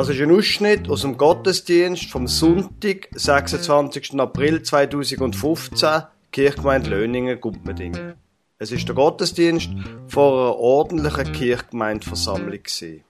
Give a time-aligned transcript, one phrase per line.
[0.00, 4.18] Das ist ein Ausschnitt aus dem Gottesdienst vom Sonntag, 26.
[4.18, 8.14] April 2015, Kirchgemeinde Löningen, Gumpending.
[8.56, 9.68] Es ist der Gottesdienst
[10.08, 12.60] vor einer ordentlichen Kirchgemeindeversammlung.
[12.66, 13.02] Sie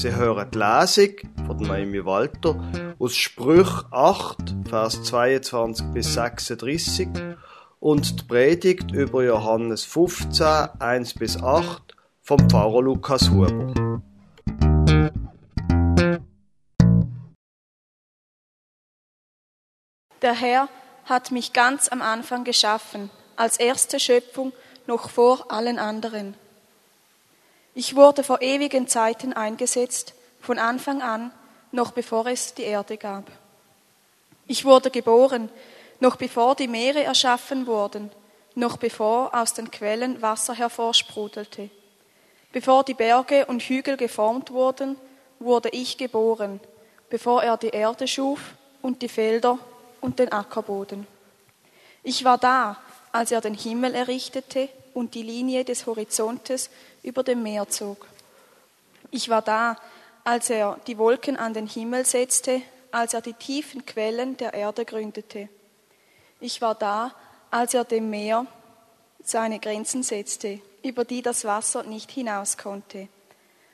[0.00, 7.08] hören die Lesung von Naomi Walter aus Sprüch 8, Vers 22 bis 36
[7.80, 10.46] und die Predigt über Johannes 15,
[10.78, 13.87] 1 bis 8 vom Pfarrer Lukas Huber.
[20.22, 20.68] Der Herr
[21.04, 24.52] hat mich ganz am Anfang geschaffen, als erste Schöpfung
[24.86, 26.34] noch vor allen anderen.
[27.74, 31.30] Ich wurde vor ewigen Zeiten eingesetzt, von Anfang an,
[31.70, 33.24] noch bevor es die Erde gab.
[34.46, 35.50] Ich wurde geboren,
[36.00, 38.10] noch bevor die Meere erschaffen wurden,
[38.54, 41.70] noch bevor aus den Quellen Wasser hervorsprudelte.
[42.50, 44.96] Bevor die Berge und Hügel geformt wurden,
[45.38, 46.60] wurde ich geboren,
[47.10, 48.40] bevor er die Erde schuf
[48.82, 49.58] und die Felder
[50.00, 51.06] und den Ackerboden.
[52.02, 52.76] Ich war da,
[53.12, 56.70] als er den Himmel errichtete und die Linie des Horizontes
[57.02, 58.06] über dem Meer zog.
[59.10, 59.76] Ich war da,
[60.24, 64.84] als er die Wolken an den Himmel setzte, als er die tiefen Quellen der Erde
[64.84, 65.48] gründete.
[66.40, 67.14] Ich war da,
[67.50, 68.46] als er dem Meer
[69.22, 73.08] seine Grenzen setzte, über die das Wasser nicht hinaus konnte.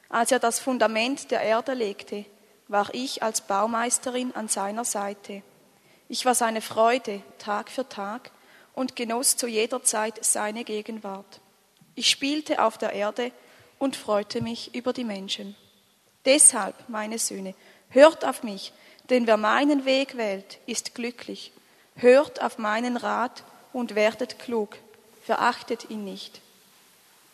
[0.08, 2.24] Als er das Fundament der Erde legte,
[2.68, 5.42] war ich als Baumeisterin an seiner Seite.
[6.08, 8.30] Ich war seine Freude Tag für Tag
[8.74, 11.40] und genoss zu jeder Zeit seine Gegenwart.
[11.94, 13.32] Ich spielte auf der Erde
[13.78, 15.56] und freute mich über die Menschen.
[16.24, 17.54] Deshalb, meine Söhne,
[17.90, 18.72] hört auf mich,
[19.10, 21.52] denn wer meinen Weg wählt, ist glücklich.
[21.96, 24.76] Hört auf meinen Rat und werdet klug,
[25.22, 26.40] verachtet ihn nicht.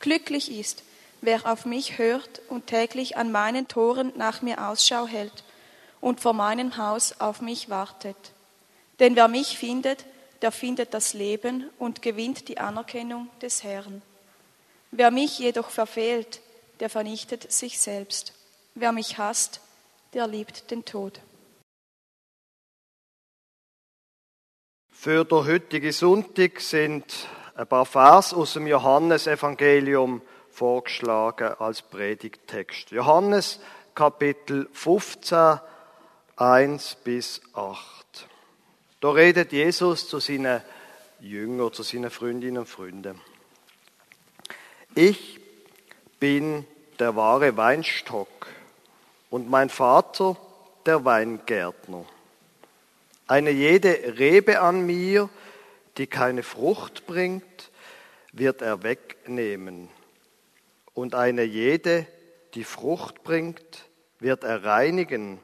[0.00, 0.82] Glücklich ist,
[1.20, 5.44] wer auf mich hört und täglich an meinen Toren nach mir Ausschau hält
[6.00, 8.16] und vor meinem Haus auf mich wartet.
[9.00, 10.04] Denn wer mich findet,
[10.42, 14.02] der findet das Leben und gewinnt die Anerkennung des Herrn.
[14.90, 16.40] Wer mich jedoch verfehlt,
[16.80, 18.34] der vernichtet sich selbst.
[18.74, 19.60] Wer mich hasst,
[20.12, 21.20] der liebt den Tod.
[24.90, 27.04] Für den heutigen Sonntag sind
[27.54, 32.90] ein paar Vers aus dem Johannesevangelium vorgeschlagen als Predigttext.
[32.90, 33.60] Johannes
[33.94, 35.60] Kapitel 15,
[36.36, 37.99] 1 bis 8.
[39.00, 40.60] Da redet Jesus zu seinen
[41.20, 43.18] Jüngern, zu seinen Freundinnen und Freunden.
[44.94, 45.40] Ich
[46.18, 46.66] bin
[46.98, 48.46] der wahre Weinstock
[49.30, 50.36] und mein Vater
[50.84, 52.04] der Weingärtner.
[53.26, 55.30] Eine jede Rebe an mir,
[55.96, 57.70] die keine Frucht bringt,
[58.32, 59.88] wird er wegnehmen.
[60.92, 62.06] Und eine jede,
[62.54, 63.88] die Frucht bringt,
[64.18, 65.40] wird er reinigen,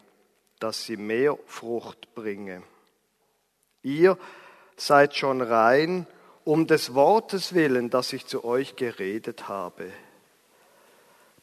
[0.58, 2.62] dass sie mehr Frucht bringe.
[3.86, 4.18] Ihr
[4.76, 6.08] seid schon rein
[6.42, 9.92] um des Wortes willen, das ich zu euch geredet habe.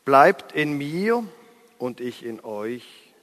[0.04, 1.24] Bleibt in mir
[1.78, 3.14] und ich in euch.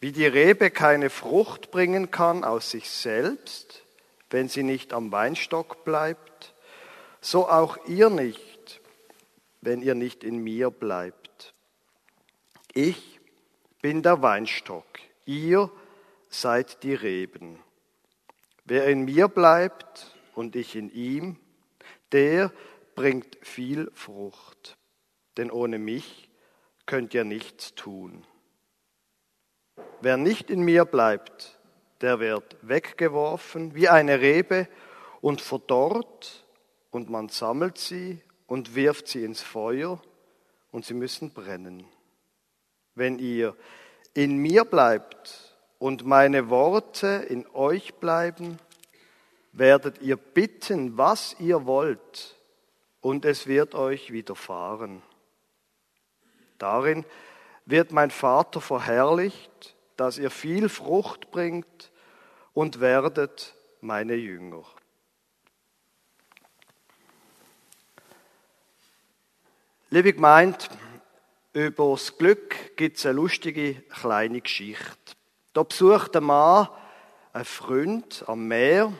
[0.00, 3.84] Wie die Rebe keine Frucht bringen kann aus sich selbst,
[4.28, 6.52] wenn sie nicht am Weinstock bleibt,
[7.22, 8.82] so auch ihr nicht,
[9.62, 11.54] wenn ihr nicht in mir bleibt.
[12.74, 13.18] Ich
[13.80, 14.84] bin der Weinstock,
[15.24, 15.70] ihr
[16.28, 17.58] seid die Reben.
[18.70, 21.36] Wer in mir bleibt und ich in ihm,
[22.12, 22.52] der
[22.94, 24.78] bringt viel Frucht.
[25.36, 26.30] Denn ohne mich
[26.86, 28.24] könnt ihr nichts tun.
[30.00, 31.58] Wer nicht in mir bleibt,
[32.00, 34.68] der wird weggeworfen wie eine Rebe
[35.20, 36.46] und verdorrt
[36.92, 40.00] und man sammelt sie und wirft sie ins Feuer
[40.70, 41.86] und sie müssen brennen.
[42.94, 43.56] Wenn ihr
[44.14, 45.49] in mir bleibt
[45.80, 48.58] und meine Worte in euch bleiben,
[49.52, 52.36] werdet ihr bitten, was ihr wollt,
[53.00, 55.02] und es wird euch widerfahren.
[56.58, 57.06] Darin
[57.64, 61.90] wird mein Vater verherrlicht, dass ihr viel Frucht bringt
[62.52, 64.64] und werdet meine Jünger.
[69.88, 70.58] Liebe Gemeinde,
[71.54, 75.16] über das Glück gibt es eine lustige kleine Geschichte.
[75.52, 76.68] Da besucht ein Mann
[77.32, 78.92] einen Freund am Meer,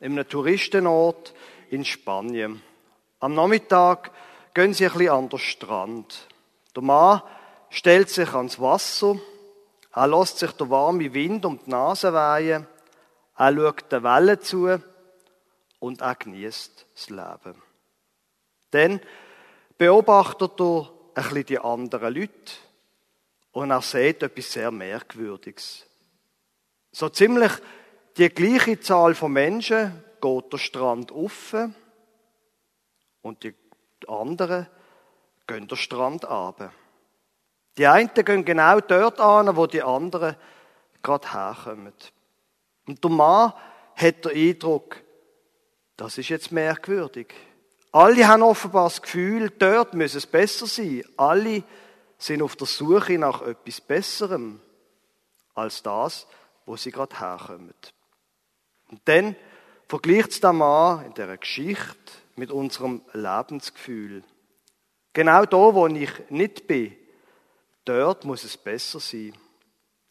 [0.00, 1.34] in einem Touristenort
[1.70, 2.62] in Spanien.
[3.20, 4.10] Am Nachmittag
[4.54, 6.28] gehen sie ein bisschen an den Strand.
[6.74, 7.22] Der Mann
[7.70, 9.16] stellt sich ans Wasser,
[9.92, 12.66] er lässt sich der warme Wind um die Nase wehen,
[13.36, 14.78] er schaut den Wellen zu
[15.80, 17.62] und er genießt das Leben.
[18.70, 19.00] Dann
[19.76, 22.52] beobachtet er ein bisschen die anderen Leute
[23.52, 25.87] und er sieht etwas sehr Merkwürdiges.
[26.92, 27.52] So ziemlich
[28.16, 31.54] die gleiche Zahl von Menschen geht der Strand auf
[33.22, 33.54] und die
[34.06, 34.66] anderen
[35.46, 36.72] gehen den Strand ab.
[37.76, 40.36] Die einen gehen genau dort an, wo die anderen
[41.02, 41.92] gerade herkommen.
[42.86, 43.52] Und der Mann
[43.94, 44.96] hat den Eindruck,
[45.96, 47.34] das ist jetzt merkwürdig.
[47.92, 51.04] Alle haben offenbar das Gefühl, dort muss es besser sein.
[51.16, 51.62] Alle
[52.18, 54.60] sind auf der Suche nach etwas Besserem
[55.54, 56.26] als das,
[56.68, 57.72] wo sie gerade herkommen.
[58.90, 59.34] Und dann
[59.88, 64.22] vergleicht es der Mann in der Geschichte mit unserem Lebensgefühl.
[65.14, 66.94] Genau da, wo ich nicht bin,
[67.86, 69.32] dort muss es besser sein.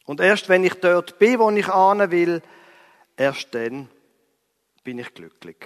[0.05, 2.41] Und erst wenn ich dort bin, wo ich ahnen will,
[3.15, 3.87] erst dann
[4.83, 5.57] bin ich glücklich.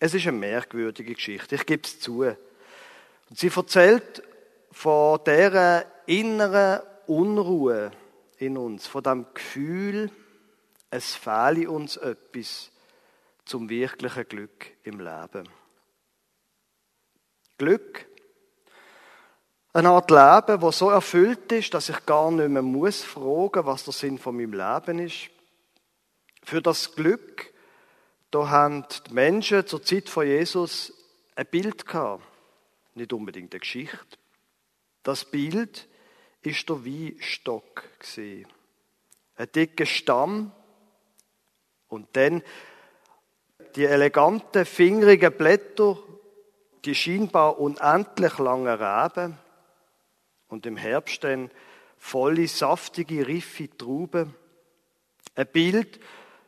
[0.00, 2.34] Es ist eine merkwürdige Geschichte, ich gebe es zu.
[3.30, 4.24] Sie erzählt
[4.72, 7.92] von dieser inneren Unruhe
[8.46, 10.10] in uns, von dem Gefühl,
[10.90, 12.70] es fehle uns etwas
[13.44, 15.48] zum wirklichen Glück im Leben.
[17.58, 18.06] Glück,
[19.72, 23.84] eine Art Leben, wo so erfüllt ist, dass ich gar nicht mehr muss fragen, was
[23.84, 25.30] der Sinn von meinem Leben ist.
[26.44, 27.52] Für das Glück,
[28.30, 30.92] da haben die Menschen zur Zeit von Jesus
[31.34, 32.22] ein Bild gehabt,
[32.94, 34.18] nicht unbedingt eine Geschichte.
[35.02, 35.88] Das Bild
[36.46, 37.84] ist der Weinstock
[39.36, 40.52] ein dicker Stamm
[41.88, 42.42] und dann
[43.76, 45.98] die eleganten, fingerigen Blätter,
[46.84, 49.38] die scheinbar unendlich langen Reben
[50.48, 51.50] und im Herbst dann
[51.98, 54.34] volle, saftige, riffe Trauben.
[55.34, 55.98] Ein Bild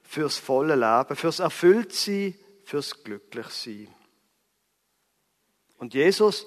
[0.02, 2.34] fürs volle Leben, fürs Erfülltsein,
[2.64, 3.88] fürs Glücklichsein.
[5.78, 6.46] Und Jesus,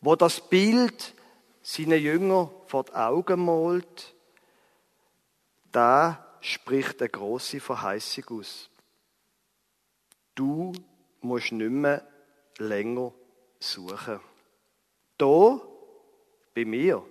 [0.00, 1.14] wo das Bild
[1.62, 4.14] seine Jünger vor die Augen malt,
[5.70, 8.68] da spricht eine große Verheißung aus.
[10.34, 10.72] Du
[11.20, 12.06] musst nicht mehr
[12.58, 13.12] länger
[13.58, 14.20] suchen.
[15.16, 15.60] Da
[16.54, 17.06] bei mir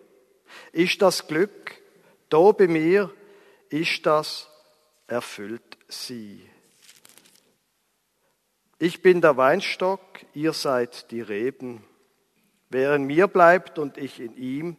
[0.71, 1.81] ist das Glück,
[2.29, 3.11] da bei mir
[3.69, 4.49] ist das
[5.07, 6.47] erfüllt sie.
[8.79, 10.01] Ich bin der Weinstock,
[10.33, 11.83] ihr seid die Reben.
[12.71, 14.77] Wer in mir bleibt und ich in ihm,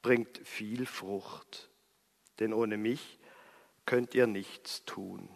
[0.00, 1.68] bringt viel Frucht.
[2.38, 3.18] Denn ohne mich
[3.84, 5.28] könnt ihr nichts tun.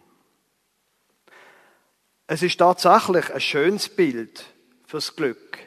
[2.25, 4.45] Es ist tatsächlich ein schönes Bild
[4.87, 5.59] fürs Glück,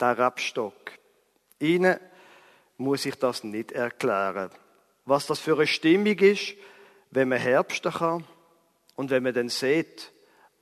[0.00, 0.74] der Rebstock.
[1.60, 2.00] Ihnen
[2.76, 4.50] muss ich das nicht erklären.
[5.04, 6.54] Was das für eine Stimmung ist,
[7.12, 8.24] wenn man Herbsten kann
[8.96, 10.10] und wenn man dann sieht,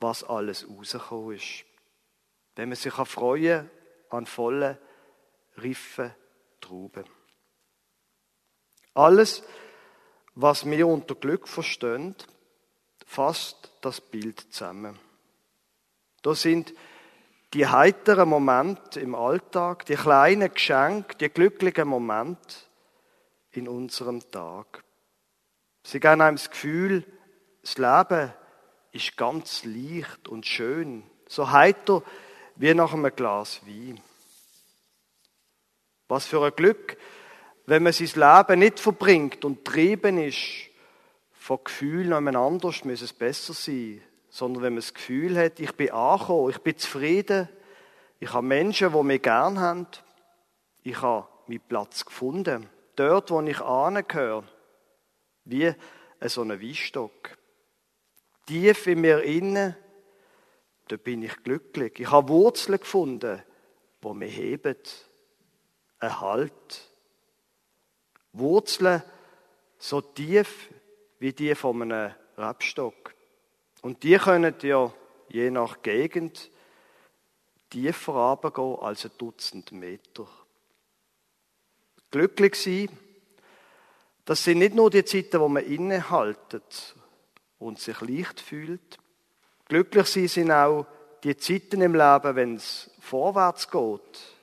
[0.01, 1.65] was alles rausgekommen ist.
[2.57, 3.71] Wenn man sich freuen
[4.11, 4.77] kann an vollen,
[5.63, 6.15] reifen
[6.61, 7.05] Trauben.
[8.95, 9.43] Alles,
[10.35, 12.15] was wir unter Glück verstehen,
[13.07, 14.99] fasst das Bild zusammen.
[16.23, 16.75] Da sind
[17.55, 22.57] die heiteren Momente im Alltag, die kleinen Geschenke, die glücklichen Momente
[23.53, 24.85] in unserem Tag.
[25.83, 27.05] Sie geben einem das Gefühl,
[27.63, 28.33] das Leben
[28.93, 32.03] ist ganz leicht und schön, so heiter
[32.57, 34.01] wie nach einem Glas Wein.
[36.09, 36.97] Was für ein Glück,
[37.67, 40.39] wenn man sein Leben nicht verbringt und trieben ist
[41.33, 44.01] von Gefühlen, an anders muss es besser sein,
[44.31, 47.49] sondern wenn man das Gefühl hat, ich bin angekommen, ich bin zufrieden,
[48.21, 49.87] ich habe Menschen, die mich gern haben,
[50.83, 54.45] ich habe meinen Platz gefunden, dort, wo ich angehöre,
[55.45, 55.73] wie
[56.23, 57.37] so ein Weinstock.
[58.47, 59.77] Tief in mir innen,
[60.89, 62.01] da bin ich glücklich.
[62.01, 63.43] Ich habe Wurzeln gefunden,
[64.03, 64.77] die mich heben,
[66.01, 66.89] ein Halt.
[68.33, 69.03] Wurzeln
[69.79, 70.69] so tief
[71.19, 73.15] wie die von einem Rebstock.
[73.83, 74.93] Und die können ja
[75.29, 76.51] je nach Gegend
[77.71, 80.27] tiefer runtergehen als ein Dutzend Meter.
[82.11, 82.89] Glücklich sein,
[84.25, 86.95] das sind nicht nur die Zeiten, wo man innehaltet
[87.59, 88.99] und sich leicht fühlt.
[89.67, 90.87] Glücklich sein sind auch
[91.25, 94.38] die Zeiten im Leben, wenn es vorwärts geht,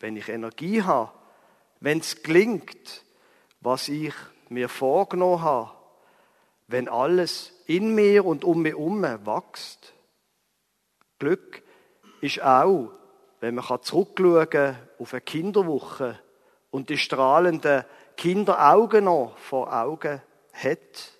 [0.00, 1.12] wenn ich Energie habe,
[1.80, 3.04] wenn es gelingt,
[3.60, 4.14] was ich
[4.48, 5.72] mir vorgenommen habe,
[6.66, 9.94] wenn alles in mir und um mich herum wächst.
[11.18, 11.62] Glück
[12.20, 12.90] ist auch,
[13.40, 16.18] wenn man zurückschauen kann auf eine Kinderwoche
[16.70, 17.84] und die strahlenden
[18.16, 20.20] Kinderaugen noch vor Augen
[20.52, 21.12] hat.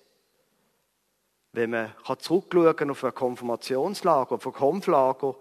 [1.51, 5.35] Wenn man zurückschauen kann auf ein Konfirmationslager, auf ein Konflager,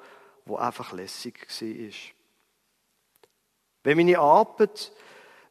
[0.47, 2.18] wo einfach lässig war.
[3.83, 4.93] Wenn meine Arbeit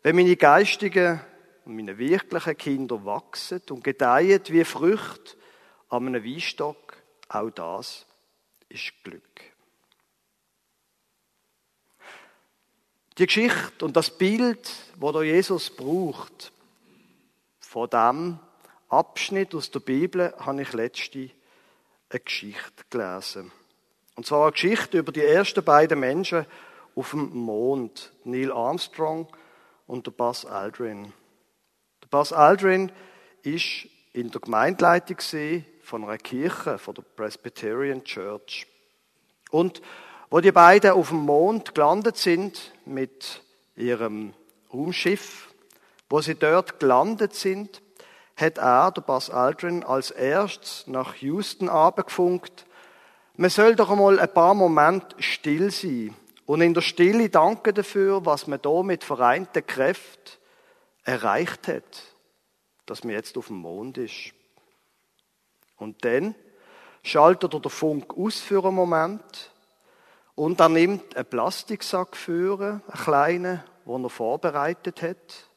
[0.07, 1.19] wenn meine geistigen
[1.65, 5.35] und meine wirklichen Kinder wachsen und gedeihen wie Früchte
[5.89, 6.95] an einem Weinstock,
[7.27, 8.05] auch das
[8.69, 9.21] ist Glück.
[13.17, 16.53] Die Geschichte und das Bild, wo der Jesus braucht,
[17.59, 18.39] von dem
[18.87, 21.31] Abschnitt aus der Bibel, habe ich letzte
[22.09, 23.51] eine Geschichte gelesen.
[24.15, 26.45] Und zwar eine Geschichte über die ersten beiden Menschen
[26.97, 29.27] auf dem Mond, Neil Armstrong
[29.85, 31.13] und der Buzz Aldrin.
[32.01, 32.91] Der Buzz Aldrin
[33.43, 35.17] ist in der Gemeindeleitung
[35.83, 38.65] von einer Kirche, von der Presbyterian Church.
[39.51, 39.81] Und
[40.31, 43.43] wo die beiden auf dem Mond gelandet sind mit
[43.75, 44.33] ihrem
[44.73, 45.53] Raumschiff,
[46.09, 47.83] wo sie dort gelandet sind,
[48.35, 52.65] hat er, der Buzz Aldrin, als erstes nach Houston abgefunkt.
[53.35, 56.15] Man soll doch einmal ein paar Momente still sein
[56.47, 60.31] und in der Stille danken dafür, was man da mit vereinten Kräften
[61.03, 62.03] erreicht hat,
[62.85, 64.33] dass man jetzt auf dem Mond ist.
[65.75, 66.35] Und dann
[67.03, 69.51] schaltet er den Funk aus für einen Moment
[70.35, 75.49] und er nimmt einen Plastiksack für, einen kleinen, den er vorbereitet hat.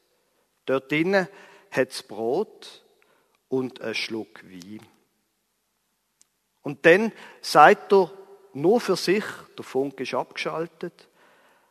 [0.65, 1.29] Dort drinnen
[1.71, 2.83] hat es Brot
[3.47, 4.85] und einen Schluck Wein.
[6.63, 8.11] Und dann sagt er
[8.53, 9.23] nur für sich,
[9.57, 11.07] der Funk ist abgeschaltet,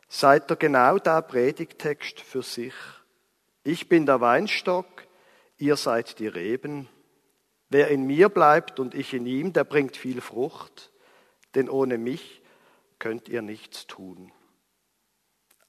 [0.08, 2.74] sagt er genau der Predigtext für sich.
[3.62, 5.06] Ich bin der Weinstock,
[5.58, 6.88] ihr seid die Reben.
[7.68, 10.90] Wer in mir bleibt und ich in ihm, der bringt viel Frucht,
[11.54, 12.42] denn ohne mich
[12.98, 14.32] könnt ihr nichts tun.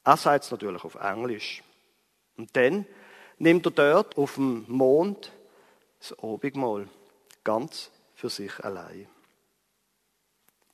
[0.04, 1.62] Er sagt es natürlich auf Englisch.
[2.36, 2.86] Und dann
[3.38, 5.32] nimmt er dort auf dem Mond
[5.98, 6.88] das Obigmal
[7.44, 9.08] ganz für sich allein.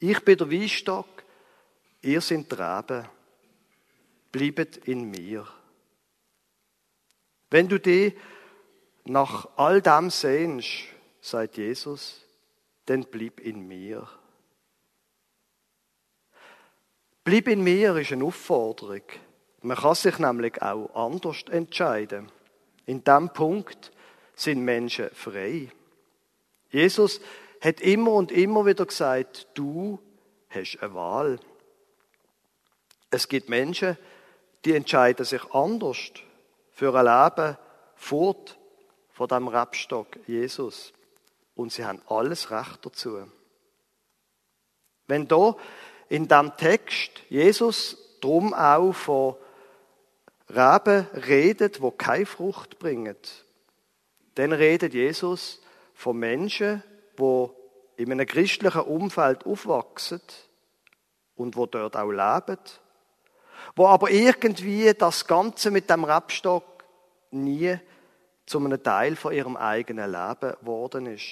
[0.01, 1.25] Ich bin der Weinstock,
[2.03, 3.09] ihr seid die Reben,
[4.31, 5.47] bleibet in mir.
[7.51, 8.15] Wenn du dich
[9.05, 10.69] nach all dem sehnst,
[11.21, 12.25] sagt Jesus,
[12.87, 14.09] dann bleib in mir.
[17.25, 19.03] Bleib in mir ist eine Aufforderung.
[19.61, 22.31] Man kann sich nämlich auch anders entscheiden.
[22.87, 23.93] In diesem Punkt
[24.35, 25.71] sind Menschen frei.
[26.71, 27.21] Jesus
[27.61, 29.99] hat immer und immer wieder gesagt, du
[30.49, 31.41] hast eine Wahl.
[33.11, 33.97] Es gibt Menschen,
[34.65, 35.99] die entscheiden sich anders
[36.71, 37.57] für ein Leben
[37.95, 38.59] fort
[39.11, 40.93] von dem Rebstock Jesus.
[41.55, 43.27] Und sie haben alles Recht dazu.
[45.07, 45.57] Wenn da
[46.09, 49.37] in dem Text Jesus drum auch von
[50.51, 53.17] Reben redet, wo keine Frucht bringen.
[54.35, 55.61] Dann redet Jesus
[55.95, 56.83] von Menschen,
[57.19, 57.55] wo
[57.97, 60.21] in einem christlichen Umfeld aufwachsen
[61.35, 62.59] und wo dort auch leben,
[63.75, 66.85] wo aber irgendwie das Ganze mit dem Rebstock
[67.31, 67.79] nie
[68.47, 71.27] zu einem Teil von ihrem eigenen Leben geworden ist,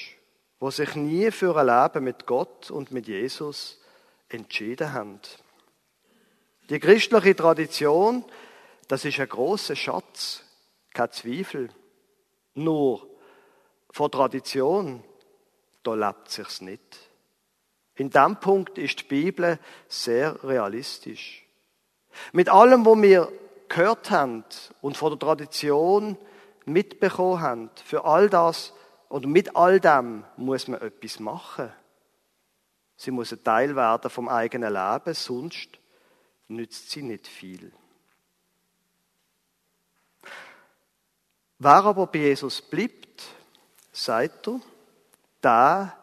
[0.58, 3.80] wo sich nie für ein Leben mit Gott und mit Jesus
[4.28, 5.20] entschieden haben.
[6.68, 8.24] Die christliche Tradition,
[8.88, 10.42] das ist ein großer Schatz,
[10.92, 11.68] kein Zweifel.
[12.54, 13.06] Nur
[13.90, 15.04] von Tradition,
[15.86, 16.98] da lebt sich's nicht.
[17.94, 21.46] In dem Punkt ist die Bibel sehr realistisch.
[22.32, 23.32] Mit allem, was wir
[23.68, 24.44] gehört haben
[24.80, 26.18] und von der Tradition
[26.64, 28.72] mitbekommen haben, für all das
[29.08, 31.72] oder mit all dem muss man etwas machen.
[32.96, 35.68] Sie muss ein Teil werden vom eigenen Leben, sonst
[36.48, 37.72] nützt sie nicht viel.
[41.58, 43.22] Wer aber bei Jesus bleibt,
[43.92, 44.60] sagt er,
[45.40, 45.96] da,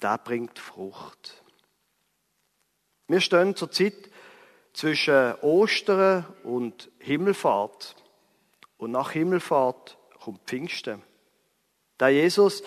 [0.00, 1.42] da bringt Frucht.
[3.08, 4.10] Wir stehen zur Zeit
[4.72, 7.96] zwischen Ostern und Himmelfahrt.
[8.78, 11.02] Und nach Himmelfahrt kommt Pfingsten.
[11.98, 12.62] Der Jesus,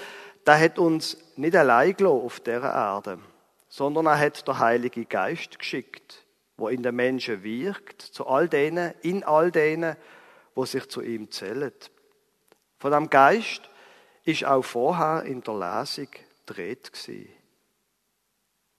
[0.45, 3.19] der hat uns nicht allein gelassen auf dieser Erde,
[3.67, 6.25] sondern er hat der Heilige Geist geschickt,
[6.57, 9.95] wo in den Menschen wirkt, zu all denen, in all denen,
[10.53, 11.73] wo sich zu ihm zählen.
[12.77, 13.61] Von dem Geist
[14.23, 16.07] ist auch vorher in der Lesung
[16.45, 16.91] dreht.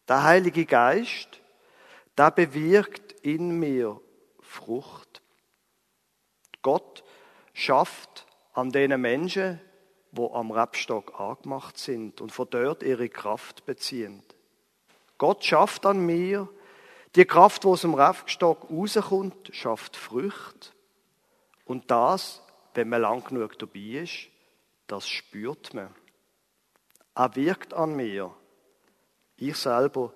[0.09, 1.41] Der Heilige Geist,
[2.17, 4.01] der bewirkt in mir
[4.41, 5.23] Frucht.
[6.63, 7.05] Gott
[7.53, 9.61] schafft an denen Menschen,
[10.13, 14.23] wo am Rebstock angemacht sind und von dort ihre Kraft beziehen.
[15.19, 16.49] Gott schafft an mir,
[17.17, 20.71] die Kraft, die aus dem Rebstock rauskommt, schafft Früchte.
[21.65, 22.43] Und das,
[22.75, 24.29] wenn man lang genug dabei ist,
[24.87, 25.95] das spürt man.
[27.15, 28.35] Er wirkt an mir.
[29.37, 30.13] Ich selber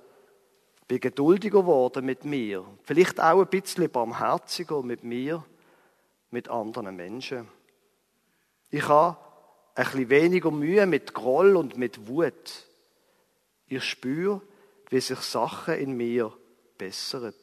[0.87, 2.65] bin geduldiger geworden mit mir.
[2.83, 5.45] Vielleicht auch ein bisschen barmherziger mit mir.
[6.31, 7.49] mit anderen Menschen.
[8.71, 9.17] Ich habe
[9.75, 12.67] ein bisschen weniger Mühe mit Groll und mit Wut.
[13.67, 14.43] Ich spüre,
[14.91, 16.37] wie sich Sachen in mir
[16.77, 17.35] bessern.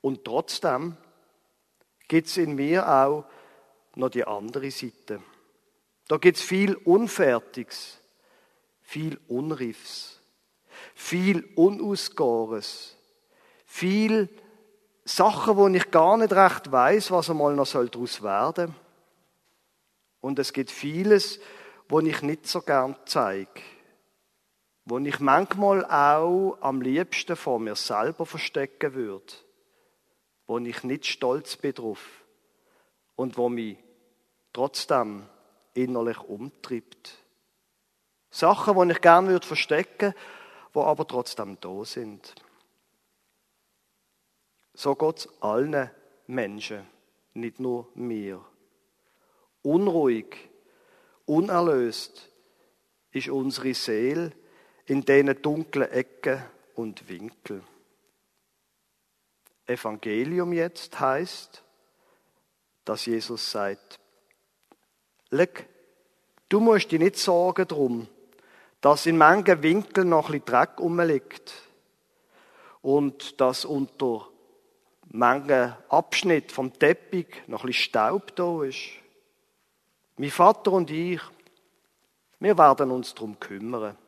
[0.00, 0.96] Und trotzdem
[2.06, 3.24] gibt es in mir auch
[3.98, 5.20] noch die andere Seite.
[6.06, 7.98] Da gibt es viel Unfertiges,
[8.80, 10.20] viel Unriffs,
[10.94, 12.96] viel Unausgares,
[13.66, 14.28] viel
[15.04, 18.74] Sachen, wo ich gar nicht recht weiß, was einmal noch daraus werden soll.
[20.20, 21.40] Und es gibt vieles,
[21.88, 23.62] wo ich nicht so gern zeige.
[24.84, 29.34] Wo ich manchmal auch am liebsten vor mir selber verstecken würde.
[30.46, 32.24] Wo ich nicht stolz bin drauf.
[33.16, 33.76] Und wo mich
[34.58, 35.24] trotzdem
[35.74, 37.16] innerlich umtreibt.
[38.28, 40.14] Sachen, die ich gern würde verstecken,
[40.72, 42.34] wo aber trotzdem da sind.
[44.74, 45.88] So geht es allen
[46.26, 46.84] Menschen,
[47.34, 48.44] nicht nur mir.
[49.62, 50.50] Unruhig,
[51.24, 52.28] unerlöst
[53.12, 54.32] ist unsere Seele
[54.86, 56.42] in diesen dunklen Ecken
[56.74, 57.62] und Winkeln.
[59.66, 61.62] Evangelium jetzt heißt,
[62.84, 64.00] dass Jesus sagt,
[65.30, 65.66] Leg,
[66.48, 68.08] du musst dich nicht sorgen darum,
[68.80, 71.52] dass in manchen Winkeln noch ein bisschen Dreck rumliegt
[72.80, 74.28] und dass unter
[75.10, 78.78] manchen Abschnitt vom Teppich noch ein bisschen Staub da ist.
[80.16, 81.20] Mein Vater und ich,
[82.40, 83.98] wir werden uns darum kümmern.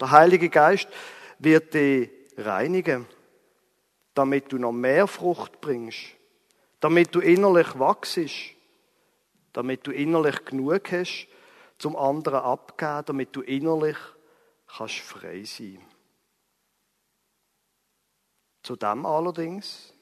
[0.00, 0.88] Der Heilige Geist
[1.38, 3.06] wird dich reinigen,
[4.14, 5.98] damit du noch mehr Frucht bringst,
[6.78, 8.18] damit du innerlich wachst,
[9.54, 11.26] damit du innerlich genug hast,
[11.78, 13.96] zum anderen abgeben, damit du innerlich
[14.66, 15.80] kannst frei sein.
[18.62, 19.92] Zu dem allerdings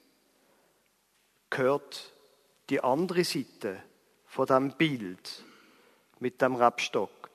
[1.50, 2.12] gehört
[2.70, 3.82] die andere Seite
[4.26, 5.44] von dem Bild
[6.20, 7.30] mit dem Rebstock.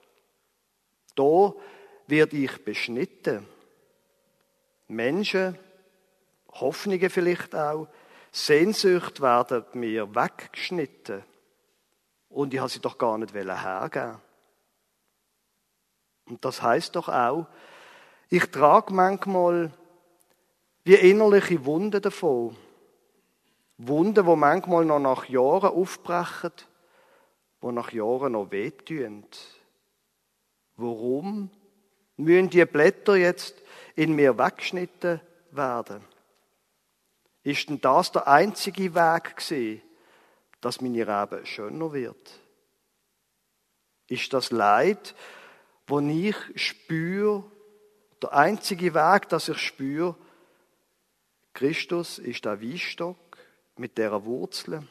[1.15, 1.53] Da
[2.07, 3.45] werde ich beschnitten.
[4.87, 5.59] Menschen,
[6.53, 7.87] Hoffnungen vielleicht auch,
[8.31, 11.23] Sehnsucht werden mir weggeschnitten.
[12.29, 14.21] Und ich habe sie doch gar nicht hergeben.
[16.25, 17.47] Und das heißt doch auch,
[18.29, 19.71] ich trage manchmal
[20.83, 22.55] wie innerliche Wunden davon.
[23.77, 26.51] Wunden, wo manchmal noch nach Jahren aufbrechen
[27.61, 29.25] die nach Jahren noch wehtun.
[30.75, 31.49] Warum
[32.17, 33.55] müssen die Blätter jetzt
[33.95, 36.03] in mir weggeschnitten werden?
[37.43, 39.81] Ist denn das der einzige Weg gewesen,
[40.67, 42.41] dass meine Rebe schöner wird?
[44.09, 45.15] Ist das Leid,
[45.87, 47.49] wo ich spüre,
[48.21, 50.17] der einzige Weg, dass ich spüre,
[51.53, 53.17] Christus ist der Weinstock
[53.77, 54.85] mit der Wurzel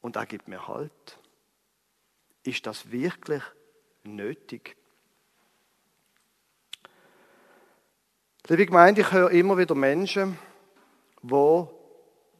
[0.00, 1.18] und er gibt mir Halt.
[2.42, 3.42] Ist das wirklich
[4.04, 4.74] nötig?
[8.48, 10.38] Liebe Gemeinde, ich höre immer wieder Menschen,
[11.20, 11.83] wo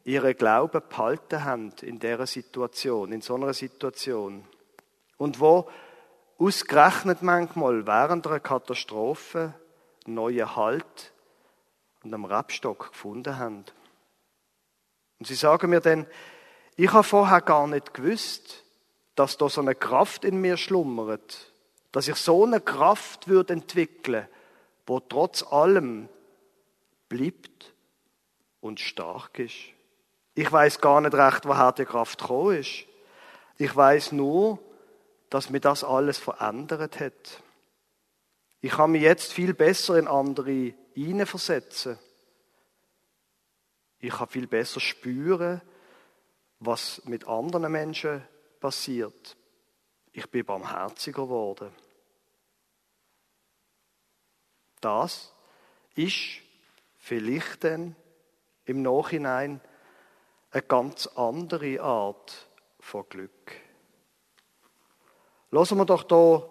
[0.05, 4.45] ihre Glauben behalten haben in dieser Situation, in so einer Situation.
[5.17, 5.69] Und wo
[6.39, 9.55] ausgerechnet manchmal während einer Katastrophe
[10.07, 11.13] neue Halt
[12.03, 13.65] und am Rebstock gefunden haben.
[15.19, 16.07] Und sie sagen mir dann,
[16.77, 18.65] ich habe vorher gar nicht gewusst,
[19.15, 21.53] dass da so eine Kraft in mir schlummert,
[21.93, 24.29] dass ich so eine Kraft würde entwickeln,
[24.87, 26.09] wo trotz allem
[27.09, 27.73] bleibt
[28.61, 29.75] und stark ist.
[30.35, 32.87] Ich weiß gar nicht recht, woher die Kraft gekommen ist.
[33.57, 34.59] Ich weiß nur,
[35.31, 37.43] dass mir das alles verändert hat.
[38.61, 41.99] Ich kann mich jetzt viel besser in andere hineinversetzen.
[44.01, 45.61] Ich kann viel besser spüren,
[46.59, 48.27] was mit anderen Menschen
[48.61, 49.37] passiert.
[50.13, 51.71] Ich bin barmherziger geworden.
[54.81, 55.33] Das
[55.95, 56.41] ist
[56.99, 57.97] vielleicht dann
[58.65, 59.61] im Nachhinein
[60.55, 63.53] eine ganz andere Art von Glück.
[65.51, 66.45] Lassen wir doch da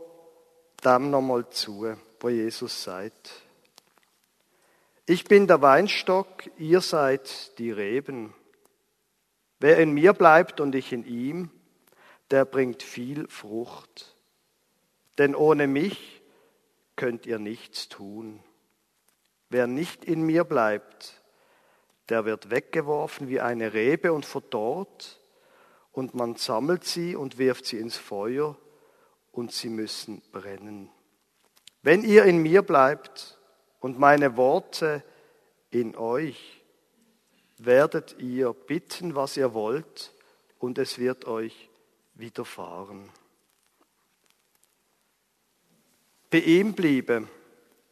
[0.84, 3.32] dem nochmal zu, wo Jesus sagt.
[5.06, 8.34] Ich bin der Weinstock, ihr seid die Reben.
[9.60, 11.50] Wer in mir bleibt und ich in ihm,
[12.30, 14.18] der bringt viel Frucht.
[15.18, 16.22] Denn ohne mich
[16.98, 18.44] könnt ihr nichts tun.
[19.50, 21.22] Wer nicht in mir bleibt,
[22.13, 25.19] der wird weggeworfen wie eine Rebe und verdorrt,
[25.91, 28.56] und man sammelt sie und wirft sie ins Feuer,
[29.32, 30.91] und sie müssen brennen.
[31.82, 33.39] Wenn ihr in mir bleibt
[33.80, 35.04] und meine Worte
[35.71, 36.62] in euch,
[37.58, 40.13] werdet ihr bitten, was ihr wollt,
[40.60, 41.67] und es wird euch
[42.13, 43.10] widerfahren.
[46.30, 47.28] Bei ihm bleiben,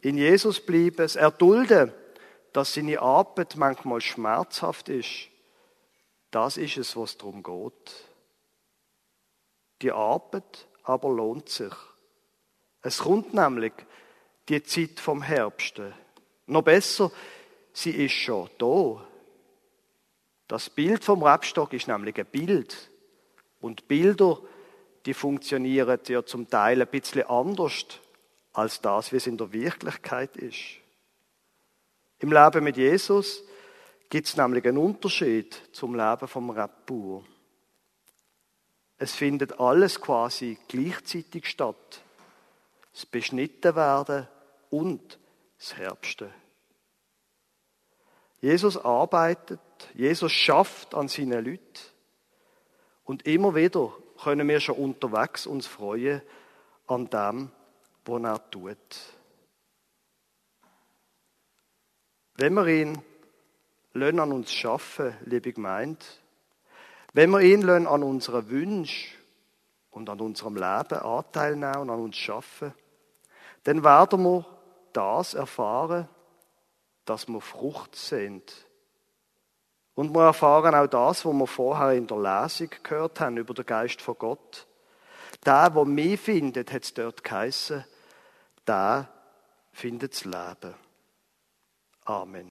[0.01, 1.91] in Jesus bleiben, es erdulden,
[2.53, 5.29] dass seine Arbeit manchmal schmerzhaft ist,
[6.31, 8.05] das ist es, was darum geht.
[9.81, 11.73] Die Arbeit aber lohnt sich.
[12.81, 13.73] Es kommt nämlich
[14.49, 15.93] die Zeit vom Herbste.
[16.47, 17.11] Noch besser,
[17.73, 19.05] sie ist schon da.
[20.47, 22.89] Das Bild vom Rebstock ist nämlich ein Bild.
[23.59, 24.39] Und Bilder,
[25.05, 27.85] die funktionieren ja zum Teil ein bisschen anders
[28.53, 30.81] als das, wie es in der Wirklichkeit ist.
[32.21, 33.43] Im Leben mit Jesus
[34.07, 37.23] gibt es nämlich einen Unterschied zum Leben vom Rebbauer.
[38.99, 42.03] Es findet alles quasi gleichzeitig statt.
[42.93, 44.27] Das Beschnittenwerden
[44.69, 45.17] und
[45.57, 46.31] das Herbste.
[48.39, 49.60] Jesus arbeitet,
[49.95, 51.79] Jesus schafft an seinen Leuten.
[53.03, 56.21] Und immer wieder können wir schon unterwegs uns freuen
[56.86, 57.51] an dem,
[58.05, 58.77] was er tut.
[62.35, 63.01] Wenn wir ihn
[63.93, 66.05] an uns schaffen, liebe Gemeinde,
[67.13, 69.17] wenn wir ihn an unseren Wünschen
[69.91, 72.73] und an unserem Leben Anteil nehmen und an uns schaffen,
[73.63, 74.45] dann werden wir
[74.93, 76.07] das erfahren,
[77.05, 78.53] dass wir Frucht sind.
[79.93, 83.65] Und wir erfahren auch das, was wir vorher in der Lesung gehört haben über den
[83.65, 84.65] Geist von Gott.
[85.45, 87.83] Der, der mich findet, hat es dort geheißen,
[88.65, 89.09] der
[89.73, 90.75] findet das Leben.
[92.07, 92.49] Amen.